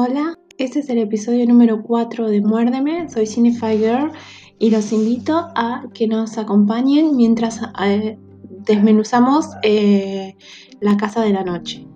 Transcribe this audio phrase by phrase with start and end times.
[0.00, 4.12] Hola, este es el episodio número 4 de Muérdeme, soy Cinefy Girl
[4.56, 8.16] y los invito a que nos acompañen mientras eh,
[8.64, 10.36] desmenuzamos eh,
[10.78, 11.87] La Casa de la Noche.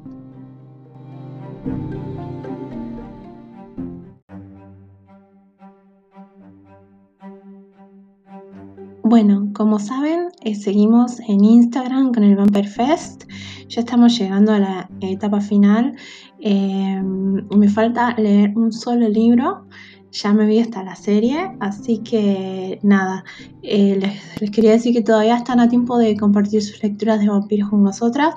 [9.53, 13.25] Como saben, eh, seguimos en Instagram con el Vampire Fest.
[13.69, 15.95] Ya estamos llegando a la etapa final.
[16.41, 19.67] Em, me falta leer un solo libro.
[20.11, 23.25] Ya me vi hasta la serie, así que nada,
[23.63, 23.99] eh,
[24.41, 27.83] les, quería decir que todavía están a tiempo de compartir sus lecturas de vampiros con
[27.83, 28.35] nosotras.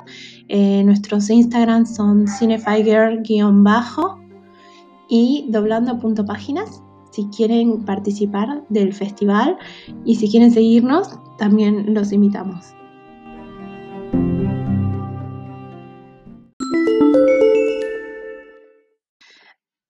[0.48, 4.22] Eh, nuestros Instagram son cinefigirl-bajo
[5.10, 6.85] y doblando.páginas
[7.16, 9.58] si quieren participar del festival
[10.04, 12.74] y si quieren seguirnos, también los invitamos.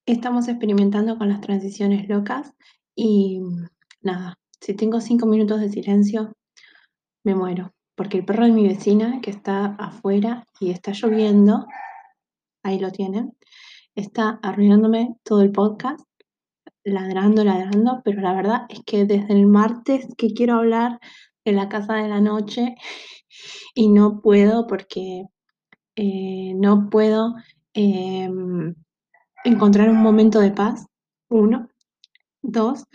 [0.06, 2.54] Estamos experimentando con las transiciones locas
[2.96, 3.42] y
[4.04, 6.32] nada, si tengo cinco minutos de silencio,
[7.24, 11.66] me muero, porque el perro de mi vecina que está afuera y está lloviendo,
[12.64, 13.36] ahí lo tienen,
[13.96, 16.06] está arruinándome todo el podcast
[16.86, 21.00] ladrando, ladrando, pero la verdad es que desde el martes que quiero hablar
[21.44, 22.76] de la casa de la noche
[23.76, 25.26] y no puedo porque
[25.96, 27.36] eh, no puedo
[27.74, 28.76] em,
[29.44, 30.86] encontrar un momento de paz,
[31.30, 31.70] uno.
[32.42, 32.86] Dos,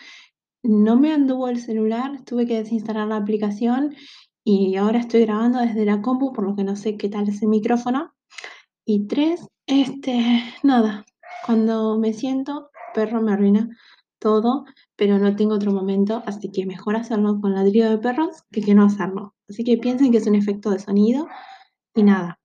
[0.62, 3.96] no me anduvo el celular, tuve que desinstalar la aplicación
[4.44, 7.42] y ahora estoy grabando desde la compu, por lo que no sé qué tal es
[7.42, 8.12] el micrófono.
[8.84, 11.04] Y tres, este, nada,
[11.44, 13.68] cuando me siento perro me arruina
[14.18, 14.64] todo,
[14.96, 18.84] pero no tengo otro momento, así que mejor hacerlo con ladrillo de perros que no
[18.84, 19.34] hacerlo.
[19.48, 21.26] Así que piensen que es un efecto de sonido
[21.94, 22.38] y nada,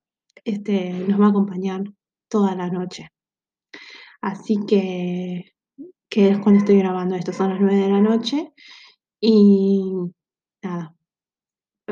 [0.44, 1.84] este nos va a acompañar
[2.28, 3.10] toda la noche.
[4.20, 5.52] Así que,
[6.08, 8.52] que es cuando estoy grabando esto, son las 9 de la noche
[9.20, 9.92] y
[10.62, 10.96] nada,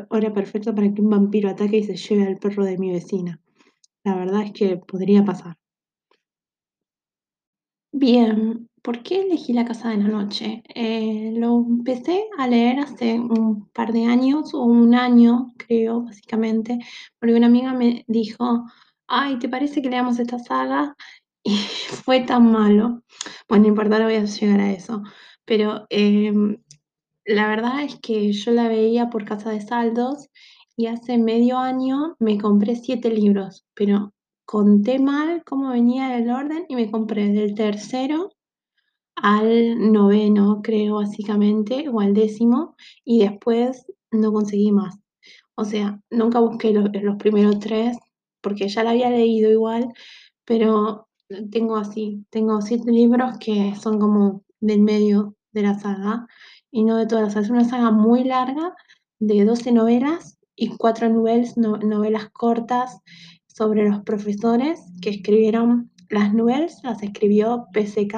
[0.08, 3.40] hora perfecta para que un vampiro ataque y se lleve al perro de mi vecina.
[4.04, 5.56] La verdad es que podría pasar.
[7.96, 10.64] Bien, ¿por qué elegí La Casa de la Noche?
[10.74, 16.80] Eh, lo empecé a leer hace un par de años, o un año, creo, básicamente,
[17.20, 18.64] porque una amiga me dijo,
[19.06, 20.94] ay, ¿te parece que leamos esta saga?
[21.46, 23.04] Y fue tan malo.
[23.48, 25.02] Bueno, no importa, ahora voy a llegar a eso.
[25.44, 26.56] Pero em,
[27.26, 30.28] la verdad es que yo la veía por casa de saldos
[30.76, 36.66] y hace medio año me compré siete libros, pero conté mal cómo venía el orden
[36.68, 38.32] y me compré del tercero
[39.16, 44.98] al noveno, creo, básicamente, o al décimo, y después no conseguí más.
[45.54, 47.96] O sea, nunca busqué los, los primeros tres,
[48.40, 49.92] porque ya la había leído igual,
[50.44, 51.08] pero
[51.50, 56.26] tengo así, tengo siete libros que son como del medio de la saga,
[56.70, 57.36] y no de todas.
[57.36, 58.74] Es una saga muy larga,
[59.20, 63.00] de 12 novelas y cuatro novelas, novelas cortas
[63.54, 68.14] sobre los profesores que escribieron las novelas, las escribió PCK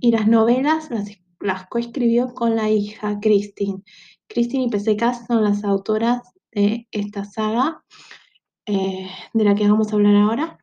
[0.00, 3.82] y las novelas las, las coescribió con la hija Christine.
[4.26, 7.84] Christine y PCK son las autoras de esta saga
[8.64, 10.58] eh, de la que vamos a hablar ahora,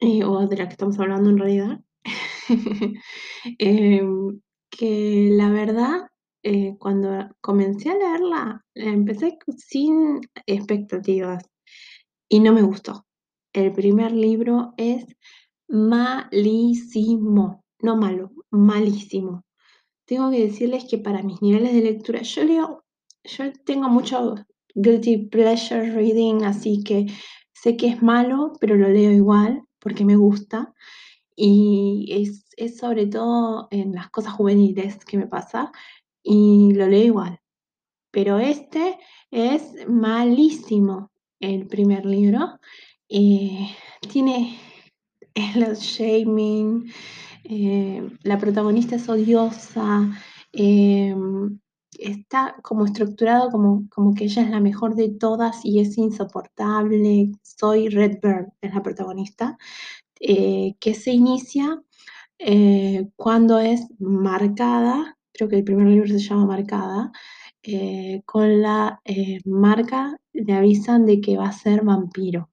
[0.00, 1.80] o de la que estamos hablando en realidad.
[3.58, 6.08] Em, que la verdad,
[6.42, 11.44] eh, cuando comencé a leerla, la empecé sin expectativas
[12.28, 13.06] y no me gustó.
[13.52, 15.06] El primer libro es
[15.68, 19.44] malísimo, no malo, malísimo.
[20.04, 22.84] Tengo que decirles que para mis niveles de lectura, yo leo,
[23.24, 24.34] yo tengo mucho
[24.74, 27.06] guilty pleasure reading, así que
[27.52, 30.72] sé que es malo, pero lo leo igual porque me gusta.
[31.36, 35.72] Y es, es sobre todo en las cosas juveniles que me pasa
[36.22, 37.40] y lo leo igual.
[38.10, 38.98] Pero este
[39.30, 42.58] es malísimo el primer libro.
[43.08, 43.68] Eh,
[44.12, 44.58] tiene
[45.34, 46.92] el shaming,
[47.44, 50.10] eh, la protagonista es odiosa,
[50.52, 51.14] eh,
[51.98, 57.32] está como estructurado como, como que ella es la mejor de todas y es insoportable.
[57.42, 59.58] Soy Redbird, es la protagonista,
[60.20, 61.80] que se inicia
[63.16, 67.12] cuando es marcada, creo que el primer libro se llama Marcada,
[68.26, 69.00] con la
[69.44, 72.50] marca le avisan de que va a ser vampiro.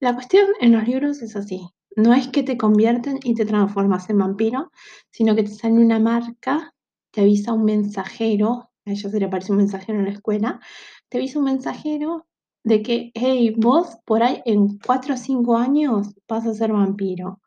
[0.00, 1.68] La cuestión en los libros es así.
[1.94, 4.72] No es que te convierten y te transformas en vampiro,
[5.10, 6.74] sino que te sale una marca,
[7.10, 10.60] te avisa un mensajero, a ella se le aparece un mensajero en la escuela,
[11.08, 12.26] te avisa un mensajero
[12.64, 17.40] de que, hey, vos por ahí en 4 o 5 años vas a ser vampiro.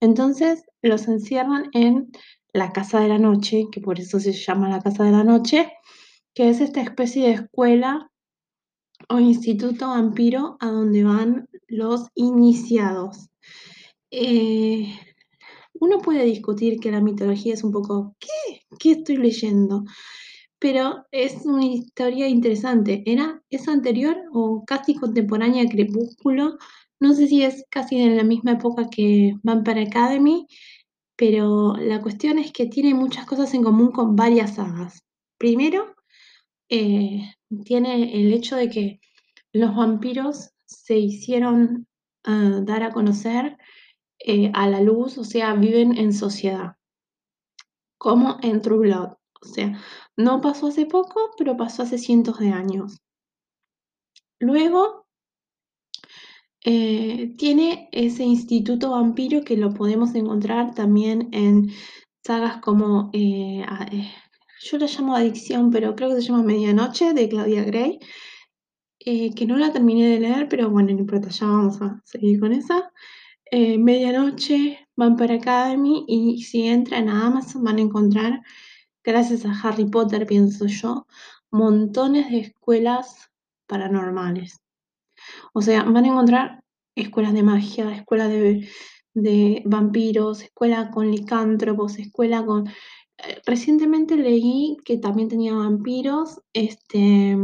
[0.00, 2.10] Entonces los encierran en
[2.52, 5.72] la Casa de la Noche, que por eso se llama la Casa de la Noche,
[6.34, 8.09] que es esta especie de escuela
[9.10, 13.28] o instituto vampiro a donde van los iniciados.
[14.10, 14.94] Eh,
[15.74, 18.60] uno puede discutir que la mitología es un poco, ¿qué?
[18.78, 19.84] ¿Qué estoy leyendo?
[20.60, 23.02] Pero es una historia interesante.
[23.04, 26.58] Era, es anterior o casi contemporánea a Crepúsculo.
[27.00, 30.46] No sé si es casi en la misma época que Vampire Academy,
[31.16, 35.02] pero la cuestión es que tiene muchas cosas en común con varias sagas.
[35.38, 35.94] Primero,
[36.70, 37.34] eh,
[37.64, 39.00] tiene el hecho de que
[39.52, 41.86] los vampiros se hicieron
[42.26, 43.58] uh, dar a conocer
[44.20, 46.76] eh, a la luz, o sea, viven en sociedad,
[47.98, 49.14] como en True Blood.
[49.42, 49.78] O sea,
[50.16, 52.98] no pasó hace poco, pero pasó hace cientos de años.
[54.38, 55.06] Luego,
[56.64, 61.70] eh, tiene ese instituto vampiro que lo podemos encontrar también en
[62.24, 64.12] sagas como, eh, eh,
[64.60, 67.98] yo la llamo Adicción, pero creo que se llama Medianoche de Claudia Gray,
[68.98, 72.38] eh, que no la terminé de leer, pero bueno, no importa, ya vamos a seguir
[72.38, 72.92] con esa.
[73.50, 78.42] Eh, Medianoche, Vampire Academy, y si entran a Amazon van a encontrar,
[79.02, 81.06] gracias a Harry Potter, pienso yo,
[81.50, 83.30] montones de escuelas
[83.66, 84.60] paranormales.
[85.54, 86.62] O sea, van a encontrar
[86.94, 88.68] escuelas de magia, escuelas de,
[89.14, 92.68] de vampiros, escuela con licántropos, escuela con
[93.46, 97.36] recientemente leí que también tenía vampiros, este,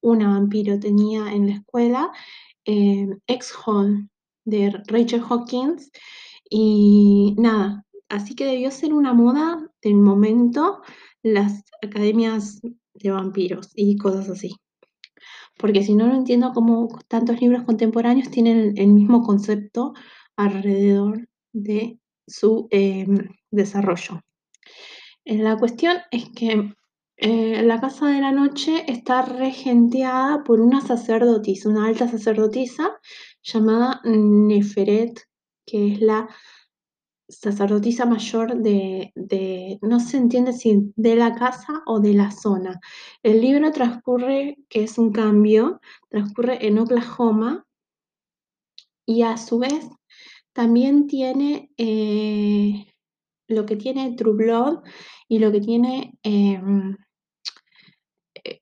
[0.00, 2.12] una vampiro tenía en la escuela,
[2.64, 4.08] eh, X-Hall
[4.44, 5.90] de Rachel Hawkins,
[6.48, 10.82] y nada, así que debió ser una moda del momento
[11.22, 12.60] las academias
[12.94, 14.54] de vampiros y cosas así.
[15.56, 19.94] Porque si no, no entiendo cómo tantos libros contemporáneos tienen el mismo concepto
[20.36, 23.06] alrededor de su eh,
[23.50, 24.20] desarrollo.
[25.24, 26.74] La cuestión es que
[27.16, 33.00] eh, la Casa de la Noche está regenteada por una sacerdotisa, una alta sacerdotisa
[33.42, 35.22] llamada Neferet,
[35.66, 36.28] que es la
[37.28, 42.80] sacerdotisa mayor de, de, no se entiende si de la casa o de la zona.
[43.22, 45.80] El libro transcurre, que es un cambio,
[46.10, 47.64] transcurre en Oklahoma
[49.06, 49.88] y a su vez
[50.52, 52.93] también tiene eh,
[53.48, 54.78] lo que tiene True Blood
[55.28, 56.96] y lo que tiene em,
[58.44, 58.60] eh,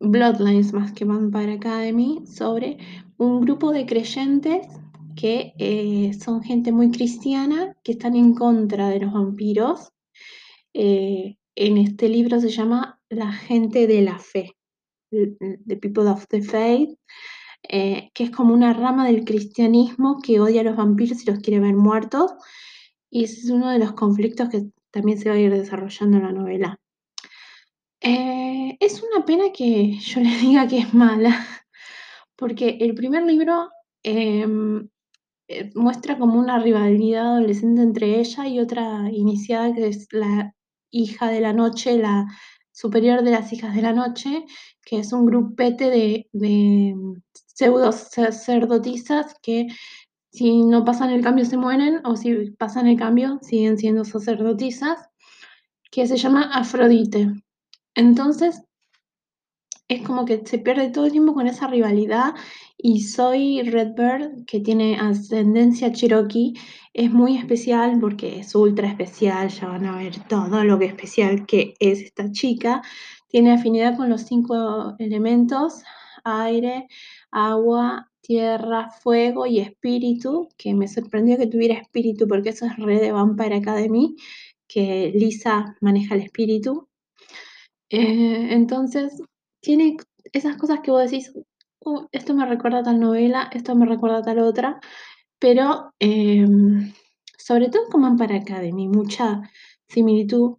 [0.00, 2.78] Bloodlines más que Vampire Academy sobre
[3.16, 4.66] un grupo de creyentes
[5.16, 9.92] que eh, son gente muy cristiana que están en contra de los vampiros.
[10.74, 14.52] Eh, en este libro se llama La gente de la fe,
[15.10, 16.96] The People of the Faith,
[17.68, 21.58] que es como una rama del cristianismo que odia a los vampiros y los quiere
[21.58, 22.32] ver muertos.
[23.10, 26.22] Y ese es uno de los conflictos que también se va a ir desarrollando en
[26.22, 26.80] la novela.
[28.00, 31.46] Eh, es una pena que yo le diga que es mala,
[32.36, 33.70] porque el primer libro
[34.02, 34.88] em,
[35.48, 40.54] eh, muestra como una rivalidad adolescente entre ella y otra iniciada que es la
[40.90, 42.26] hija de la noche, la
[42.72, 44.44] superior de las hijas de la noche,
[44.84, 46.94] que es un grupete de, de
[47.32, 49.66] pseudo sacerdotisas que
[50.30, 55.08] si no pasan el cambio se mueren o si pasan el cambio siguen siendo sacerdotisas,
[55.90, 57.32] que se llama Afrodite.
[57.94, 58.62] Entonces,
[59.88, 62.34] es como que se pierde todo el tiempo con esa rivalidad
[62.76, 66.52] y soy Redbird, que tiene ascendencia cherokee,
[66.92, 71.46] es muy especial porque es ultra especial, ya van a ver todo lo que especial
[71.46, 72.82] que es esta chica.
[73.28, 75.82] Tiene afinidad con los cinco elementos,
[76.24, 76.86] aire,
[77.30, 83.00] agua, tierra, fuego y espíritu, que me sorprendió que tuviera espíritu porque eso es red
[83.00, 84.16] de Vampire Academy,
[84.66, 86.88] que Lisa maneja el espíritu.
[87.90, 89.22] Eh, entonces,
[89.60, 89.96] tiene
[90.32, 91.32] esas cosas que vos decís,
[91.80, 94.80] uh, esto me recuerda a tal novela, esto me recuerda a tal otra,
[95.38, 96.92] pero em,
[97.38, 99.42] sobre todo con Vampire Academy, mucha
[99.88, 100.56] similitud,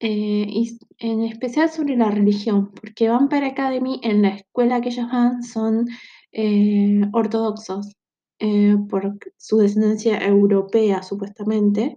[0.00, 5.06] eh, y en especial sobre la religión, porque Vampire Academy en la escuela que ellos
[5.12, 5.88] van son
[6.32, 7.96] eh, ortodoxos
[8.38, 11.96] eh, por su descendencia europea supuestamente.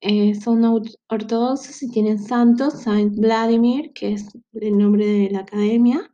[0.00, 0.64] Eh, son
[1.08, 6.12] ortodoxos y tienen santos, Saint Vladimir, que es el nombre de la academia,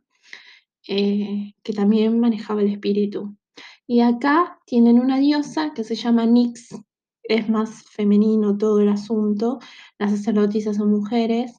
[0.83, 3.35] que también manejaba el espíritu.
[3.87, 6.69] Y acá tienen una diosa que se llama Nix,
[7.23, 9.59] es más femenino todo el asunto,
[9.99, 11.53] las sacerdotisas son mujeres.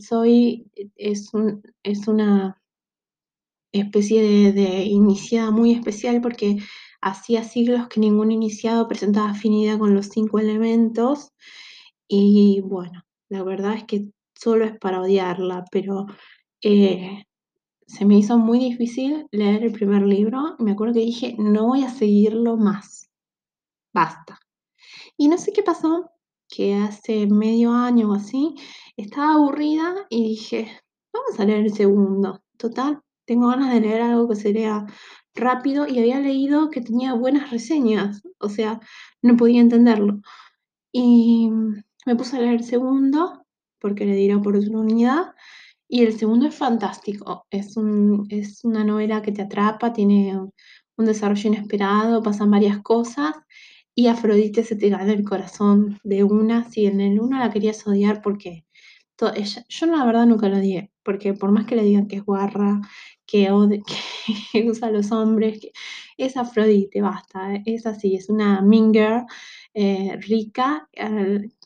[0.00, 2.60] Soy, es, un, es una
[3.80, 6.58] especie de, iniciada muy especial porque
[7.00, 11.32] hacía siglos que ningún iniciado presentaba afinidad con los cinco elementos
[12.08, 16.06] y bueno, la verdad es que solo es para odiarla, pero
[16.62, 17.24] eh,
[17.86, 20.56] se me hizo muy difícil leer el primer libro.
[20.58, 23.08] Me acuerdo que dije, no voy a seguirlo más.
[23.92, 24.38] Basta.
[25.16, 26.10] Y no sé qué pasó,
[26.48, 28.54] que hace medio año o así,
[28.96, 30.68] estaba aburrida y dije,
[31.12, 32.42] vamos a leer el segundo.
[32.56, 34.86] Total, tengo ganas de leer algo que sería
[35.34, 38.80] rápido y había leído que tenía buenas reseñas, o sea,
[39.22, 40.20] no podía entenderlo.
[40.92, 41.50] Y
[42.06, 43.44] me puse a leer el segundo,
[43.80, 45.34] porque le diré por unidad,
[45.88, 47.46] y el segundo es fantástico.
[47.50, 50.38] Es, un, es una novela que te atrapa, tiene
[50.96, 53.34] un desarrollo inesperado, pasan varias cosas,
[53.94, 56.70] y Afrodite se te gana el corazón de una.
[56.70, 58.65] Si en el uno la querías odiar porque
[59.68, 62.80] yo la verdad nunca lo odié, porque por más que le digan que es guarra,
[63.26, 63.48] que,
[64.52, 65.60] que usa a los hombres,
[66.16, 69.24] es Afrodite, basta, es así, es una minger
[69.74, 70.88] eh, rica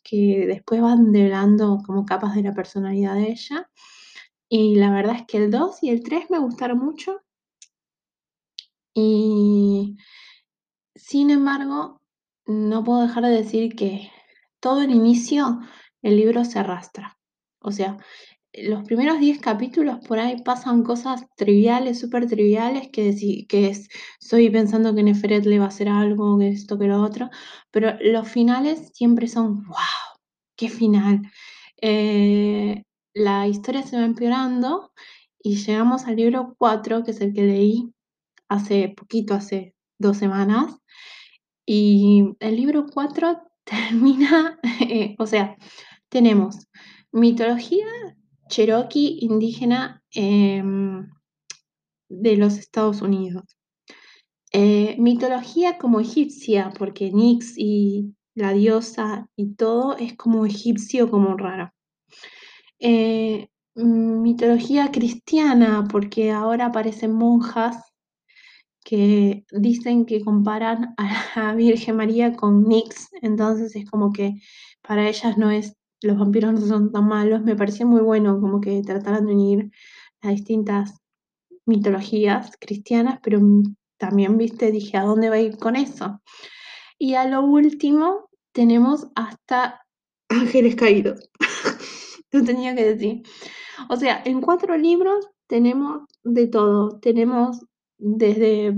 [0.02, 3.71] que después van develando como capas de la personalidad de ella.
[4.49, 7.21] Y la verdad es que el 2 y el 3 me gustaron mucho.
[8.95, 9.97] Y
[10.97, 12.00] sin embargo,
[12.47, 14.11] no puedo dejar de decir que
[14.61, 15.61] todo el inicio
[16.02, 17.19] el libro se arrastra.
[17.61, 17.99] O sea,
[18.52, 23.14] los primeros 10 capítulos por ahí pasan cosas triviales, súper triviales, que,
[23.49, 23.88] que es,
[24.21, 27.31] estoy pensando que Neferet le va a hacer algo, que esto, que lo otro,
[27.71, 29.76] pero los finales siempre son, wow,
[30.57, 31.23] qué final.
[31.81, 32.83] Eh,
[33.14, 34.93] la historia se va empeorando
[35.43, 37.93] y llegamos al libro 4, que es el que leí
[38.49, 40.76] hace poquito, hace dos semanas,
[41.67, 45.57] y el libro 4 termina, eh, o sea,
[46.09, 46.57] tenemos
[47.12, 47.87] mitología
[48.49, 51.09] cherokee indígena em,
[52.09, 53.45] de los Estados Unidos.
[54.52, 61.37] Eh, mitología como egipcia, porque Nix y la diosa y todo es como egipcio, como
[61.37, 61.73] raro.
[62.81, 67.76] Eh, mitología cristiana, porque ahora aparecen monjas
[68.85, 74.40] que dicen que comparan a la Virgen María con Nix, entonces es como que
[74.83, 78.61] para ellas no es, los vampiros no son tan malos, me pareció muy bueno como
[78.61, 79.71] que trataran de unir
[80.23, 81.00] las distintas
[81.66, 83.40] mitologías cristianas, pero
[83.99, 86.21] también, viste, dije, ¿a dónde va a ir con eso?
[86.99, 89.87] Y a lo último tenemos hasta
[90.28, 91.30] ángeles caídos.
[92.33, 93.23] Lo tenía que decir.
[93.88, 96.99] O sea, en cuatro libros tenemos de todo.
[97.00, 97.61] Tenemos
[97.99, 98.75] desde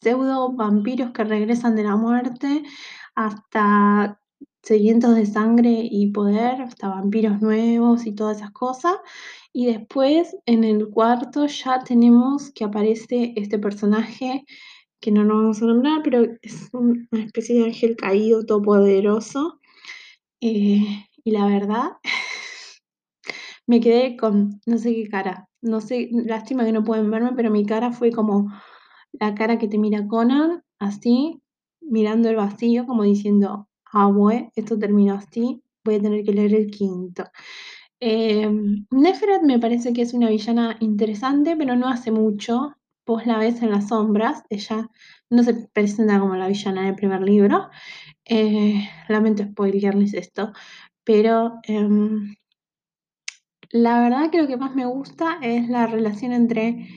[0.00, 2.62] pseudo vampiros que regresan de la muerte
[3.14, 4.20] hasta
[4.66, 8.96] sedientos de sangre y poder, hasta vampiros nuevos y todas esas cosas.
[9.52, 14.44] Y después en el cuarto ya tenemos que aparece este personaje
[15.00, 19.60] que no nos vamos a nombrar, pero es una especie de ángel caído todopoderoso.
[20.40, 21.92] Eh, y la verdad,
[23.68, 25.48] me quedé con no sé qué cara.
[25.62, 28.52] No sé, lástima que no pueden verme, pero mi cara fue como
[29.12, 31.40] la cara que te mira Conan, así,
[31.80, 33.68] mirando el vacío, como diciendo,
[34.04, 37.24] ah, esto terminó así, voy a tener que leer el quinto.
[38.00, 38.48] Eh,
[39.42, 42.74] me parece que es una villana interesante, pero no hace mucho.
[43.06, 44.90] Vos la ves en las sombras, ella
[45.30, 47.68] no se presenta como la villana del primer libro.
[48.24, 50.52] Eh, lamento spoilearles esto,
[51.04, 52.34] pero em,
[53.70, 56.88] la verdad que lo que más me gusta es la relación entre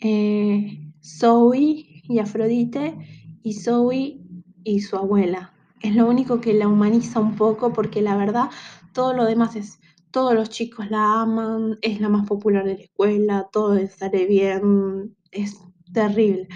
[0.00, 2.96] eh, Zoe y Afrodite
[3.42, 4.20] y Zoe
[4.64, 5.55] y su abuela.
[5.80, 8.50] Es lo único que la humaniza un poco porque la verdad
[8.92, 9.78] todo lo demás es,
[10.10, 15.16] todos los chicos la aman, es la más popular de la escuela, todo sale bien,
[15.30, 15.58] es
[15.92, 16.48] terrible,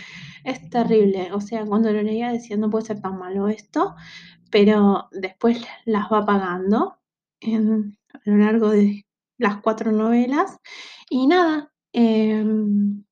[0.45, 1.33] es terrible.
[1.33, 3.95] O sea, cuando lo leía decía, no puede ser tan malo esto,
[4.51, 6.99] pero después las va pagando
[7.43, 9.07] a lo largo de
[9.39, 10.59] las cuatro novelas.
[11.11, 13.05] Y nada, em,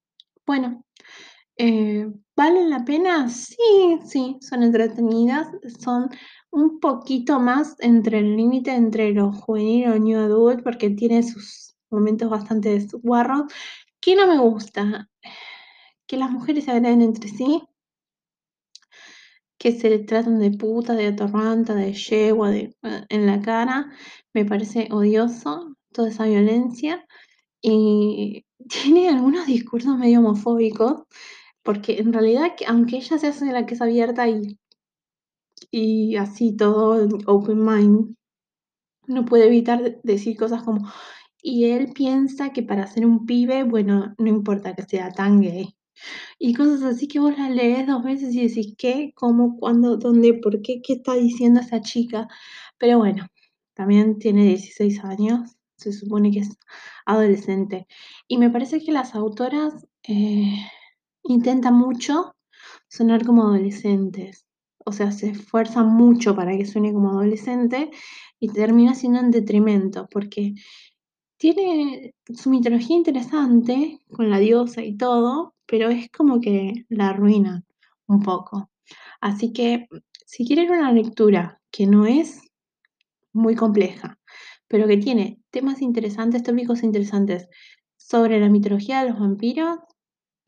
[0.46, 0.84] bueno,
[1.58, 3.28] eh, ¿valen la pena?
[3.28, 5.48] Sí, sí, son entretenidas,
[5.80, 6.08] son
[6.50, 11.76] un poquito más entre el límite entre lo juvenil lo new adult, porque tiene sus
[11.90, 13.52] momentos bastante guarros.
[14.00, 15.08] ¿Qué no me gusta?
[16.06, 17.62] Que las mujeres se agreden entre sí,
[19.58, 23.90] que se tratan de puta, de atorranta, de yegua, de, eh, en la cara,
[24.32, 27.04] me parece odioso toda esa violencia
[27.60, 31.02] y tiene algunos discursos medio homofóbicos,
[31.68, 34.58] porque en realidad, aunque ella se hace la que es abierta y,
[35.70, 38.14] y así todo open mind,
[39.08, 40.90] no puede evitar decir cosas como,
[41.42, 45.74] y él piensa que para ser un pibe, bueno, no importa que sea tan gay.
[46.38, 49.12] Y cosas así que vos las lees 2 veces y decís: "¿Qué?
[49.16, 49.56] ¿Cómo?
[49.58, 49.96] ¿Cuándo?
[49.98, 50.34] ¿Dónde?
[50.34, 50.82] ¿Por qué?
[50.82, 52.28] ¿Qué está diciendo esa chica?".
[52.78, 53.28] Pero bueno,
[53.74, 56.50] también tiene 16 años, se supone que es
[57.06, 57.86] adolescente.
[58.28, 60.56] Y me parece que las autoras, eh,
[61.28, 62.34] intentan mucho
[62.88, 64.46] sonar como adolescentes.
[64.84, 67.90] O sea, se esfuerzan mucho para que suene como adolescente
[68.40, 70.54] y termina siendo en detrimento, porque
[71.38, 77.64] tiene su mitología interesante con la diosa y todo, pero es como que la arruinan
[78.06, 78.70] un poco.
[79.20, 79.86] Así que,
[80.26, 82.40] si quieren una lectura que no es
[83.32, 84.18] muy compleja,
[84.68, 87.48] pero que tiene temas interesantes, tópicos interesantes
[87.96, 89.78] sobre la mitología de los vampiros,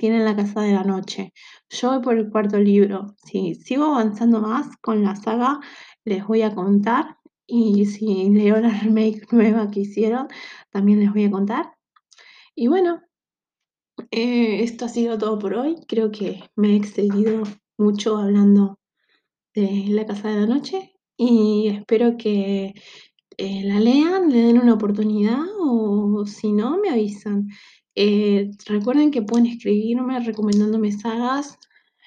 [0.00, 1.34] tienen La casa de la noche.
[1.68, 3.14] Yo voy por el cuarto libro.
[3.22, 5.60] Si sigo avanzando más con la saga,
[6.06, 10.28] les voy a contar, y si leo la remake nueva que hicieron,
[10.70, 11.74] también les voy a contar.
[12.54, 13.02] Y bueno,
[14.10, 15.76] eh, esto ha sido todo por hoy.
[15.86, 17.42] Creo que me he excedido
[17.76, 18.78] mucho hablando
[19.54, 22.72] de La casa de la noche, y espero que,
[23.36, 27.48] eh, la lean, le den una oportunidad, o si no, me avisan.
[27.96, 31.58] Eh, recuerden que pueden escribirme recomendándome sagas,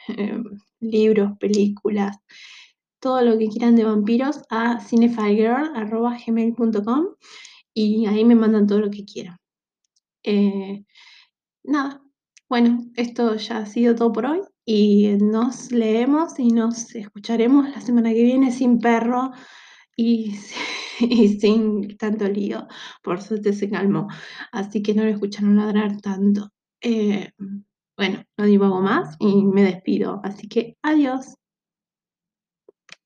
[0.07, 0.43] em,
[0.79, 2.17] libros, películas,
[2.99, 7.07] todo lo que quieran de vampiros a cinefilegirl@gmail.com
[7.73, 9.37] y ahí me mandan todo lo que quieran.
[10.23, 10.85] Eh,
[11.63, 12.01] nada,
[12.49, 17.81] bueno, esto ya ha sido todo por hoy, y nos leemos y nos escucharemos la
[17.81, 19.31] semana que viene sin perro
[19.95, 20.35] y
[20.99, 22.67] y sin tanto lío.
[23.03, 24.07] Por suerte se calmó,
[24.51, 26.49] así que no lo escucharon ladrar tanto.
[26.81, 27.31] Eh,
[27.97, 31.35] bueno, no divago más y me despido, así que adiós.